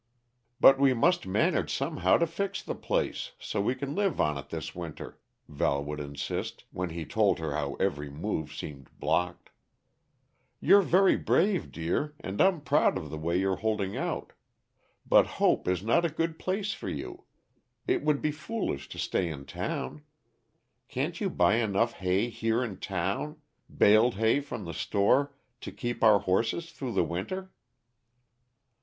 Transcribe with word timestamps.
"But 0.59 0.79
we 0.79 0.95
must 0.95 1.27
manage 1.27 1.71
somehow 1.71 2.17
to 2.17 2.25
fix 2.25 2.63
the 2.63 2.73
place 2.73 3.33
so 3.37 3.61
we 3.61 3.75
can 3.75 3.93
live 3.93 4.19
on 4.19 4.35
it 4.35 4.49
this 4.49 4.73
winter," 4.73 5.19
Val 5.47 5.83
would 5.85 5.99
insist, 5.99 6.63
when 6.71 6.89
he 6.89 7.05
told 7.05 7.37
her 7.37 7.53
how 7.53 7.75
every 7.75 8.09
move 8.09 8.51
seemed 8.51 8.89
blocked. 8.99 9.51
"You're 10.59 10.81
very 10.81 11.17
brave, 11.17 11.71
dear, 11.71 12.15
and 12.19 12.41
I'm 12.41 12.61
proud 12.61 12.97
of 12.97 13.11
the 13.11 13.17
way 13.19 13.39
you 13.39 13.51
are 13.51 13.57
holding 13.57 13.95
out 13.95 14.33
but 15.05 15.27
Hope 15.37 15.67
is 15.67 15.83
not 15.83 16.03
a 16.03 16.09
good 16.09 16.39
place 16.39 16.73
for 16.73 16.89
you. 16.89 17.25
It 17.87 18.01
would 18.03 18.23
be 18.23 18.31
foolish 18.31 18.89
to 18.89 18.97
stay 18.97 19.29
in 19.29 19.45
town. 19.45 20.01
Can't 20.87 21.21
you 21.21 21.29
buy 21.29 21.57
enough 21.57 21.93
hay 21.93 22.29
here 22.31 22.63
in 22.63 22.77
town 22.79 23.39
baled 23.69 24.15
hay 24.15 24.39
from 24.39 24.65
the 24.65 24.73
store 24.73 25.35
to 25.59 25.71
keep 25.71 26.03
our 26.03 26.21
horses 26.21 26.71
through 26.71 26.93
the 26.93 27.03
winter?" 27.03 27.51